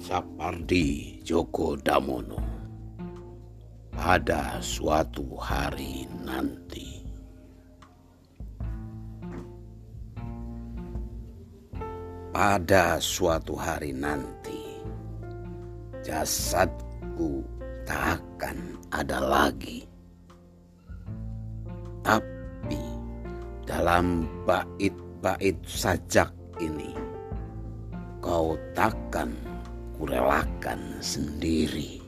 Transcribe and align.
Sapardi 0.00 1.20
Djoko 1.20 1.76
Damono 1.76 2.40
pada 3.92 4.56
suatu 4.64 5.36
hari 5.36 6.08
nanti. 6.24 7.04
Pada 12.32 12.96
suatu 12.96 13.52
hari 13.52 13.92
nanti, 13.92 14.80
jasadku 16.00 17.44
tak 17.84 18.24
akan 18.40 18.80
ada 18.96 19.20
lagi. 19.20 19.84
Tapi 22.00 22.80
dalam 23.68 24.24
bait-bait 24.48 25.60
sajak 25.68 26.32
ini, 26.56 26.96
kau 28.24 28.56
takkan 28.72 29.49
kurelakan 30.00 30.96
sendiri. 31.04 32.00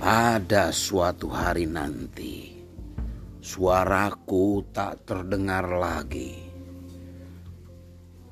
Pada 0.00 0.72
suatu 0.72 1.28
hari 1.28 1.68
nanti, 1.68 2.56
suaraku 3.44 4.64
tak 4.72 5.04
terdengar 5.04 5.68
lagi. 5.68 6.48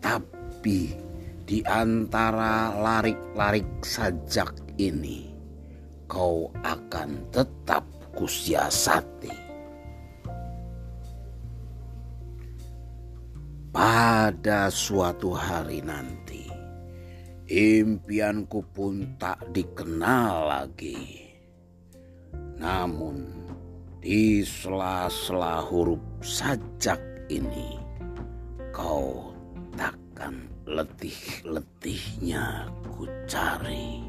Tapi 0.01 0.97
di 1.45 1.61
antara 1.69 2.73
larik-larik 2.73 3.84
sajak 3.84 4.56
ini, 4.80 5.28
kau 6.08 6.48
akan 6.64 7.28
tetap 7.28 7.84
kusiasati. 8.17 9.47
Pada 13.69 14.72
suatu 14.72 15.36
hari 15.36 15.84
nanti, 15.84 16.48
impianku 17.52 18.64
pun 18.72 19.20
tak 19.20 19.44
dikenal 19.52 20.48
lagi. 20.48 21.28
Namun, 22.56 23.28
di 24.00 24.41
sela-sela 24.41 25.61
huruf 25.69 26.00
sajak 26.24 27.28
ini, 27.28 27.77
kau 28.72 29.36
takkan 29.77 30.48
letih-letihnya 30.64 32.72
ku 32.89 33.05
cari. 33.28 34.08